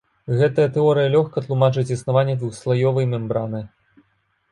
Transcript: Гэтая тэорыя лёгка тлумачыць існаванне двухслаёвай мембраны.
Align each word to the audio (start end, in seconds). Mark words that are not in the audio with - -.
Гэтая 0.37 0.63
тэорыя 0.77 1.11
лёгка 1.15 1.43
тлумачыць 1.47 1.85
існаванне 1.97 2.35
двухслаёвай 2.39 3.05
мембраны. 3.13 3.61